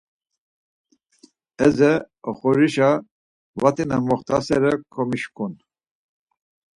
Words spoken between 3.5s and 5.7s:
vati na moxt̆asere komişǩun.